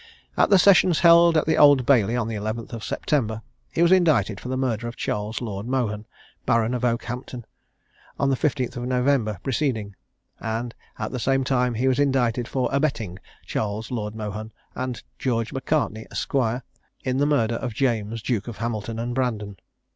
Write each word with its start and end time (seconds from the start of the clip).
At 0.35 0.49
the 0.49 0.57
sessions 0.57 1.01
held 1.01 1.37
at 1.37 1.45
the 1.45 1.59
Old 1.59 1.85
Bailey, 1.85 2.15
on 2.15 2.27
the 2.27 2.33
11th 2.33 2.73
of 2.73 2.83
September, 2.83 3.43
he 3.71 3.83
was 3.83 3.91
indicted 3.91 4.39
for 4.39 4.49
the 4.49 4.57
murder 4.57 4.87
of 4.87 4.95
Charles 4.95 5.41
Lord 5.41 5.67
Mohun, 5.67 6.07
Baron 6.43 6.73
of 6.73 6.81
Oakhampton, 6.83 7.45
on 8.17 8.31
the 8.31 8.35
15th 8.35 8.75
of 8.77 8.87
November 8.87 9.37
preceding; 9.43 9.95
and 10.39 10.73
at 10.97 11.11
the 11.11 11.19
same 11.19 11.43
time 11.43 11.75
he 11.75 11.87
was 11.87 11.99
indicted 11.99 12.47
for 12.47 12.67
abetting 12.71 13.19
Charles 13.45 13.91
Lord 13.91 14.15
Mohun, 14.15 14.51
and 14.73 15.03
George 15.19 15.53
Macartney, 15.53 16.07
Esq., 16.11 16.33
in 17.03 17.17
the 17.19 17.27
murder 17.27 17.57
of 17.57 17.75
James, 17.75 18.23
Duke 18.23 18.47
of 18.47 18.57
Hamilton 18.57 18.97
and 18.97 19.13
Brandon. 19.13 19.57